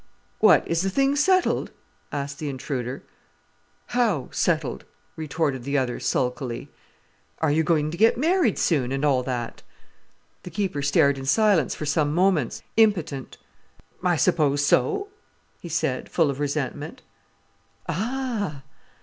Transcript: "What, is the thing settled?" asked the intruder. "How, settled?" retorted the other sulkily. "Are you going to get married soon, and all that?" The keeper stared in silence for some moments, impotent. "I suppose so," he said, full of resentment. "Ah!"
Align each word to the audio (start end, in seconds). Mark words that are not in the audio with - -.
"What, 0.39 0.67
is 0.67 0.81
the 0.81 0.89
thing 0.89 1.15
settled?" 1.15 1.69
asked 2.11 2.39
the 2.39 2.49
intruder. 2.49 3.03
"How, 3.93 4.29
settled?" 4.31 4.83
retorted 5.15 5.63
the 5.63 5.77
other 5.77 5.99
sulkily. 5.99 6.71
"Are 7.37 7.51
you 7.51 7.61
going 7.61 7.91
to 7.91 7.97
get 7.97 8.17
married 8.17 8.57
soon, 8.57 8.91
and 8.91 9.05
all 9.05 9.21
that?" 9.21 9.61
The 10.41 10.49
keeper 10.49 10.81
stared 10.81 11.19
in 11.19 11.27
silence 11.27 11.75
for 11.75 11.85
some 11.85 12.15
moments, 12.15 12.63
impotent. 12.77 13.37
"I 14.01 14.15
suppose 14.15 14.65
so," 14.65 15.09
he 15.59 15.69
said, 15.69 16.09
full 16.09 16.31
of 16.31 16.39
resentment. 16.39 17.03
"Ah!" 17.87 18.63